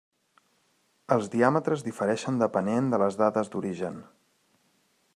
Els 1.15 1.29
diàmetres 1.35 1.85
difereixen 1.89 2.41
depenent 2.45 2.91
de 2.95 3.01
les 3.05 3.21
dades 3.23 3.55
d'origen. 3.57 4.05